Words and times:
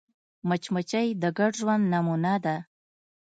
مچمچۍ 0.47 1.07
د 1.21 1.23
ګډ 1.37 1.51
ژوند 1.59 1.83
نمونه 1.93 2.33
ده 2.45 2.55